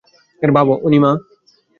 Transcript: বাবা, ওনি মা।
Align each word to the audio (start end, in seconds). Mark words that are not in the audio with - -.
বাবা, 0.41 0.73
ওনি 0.81 0.99
মা। 0.99 1.11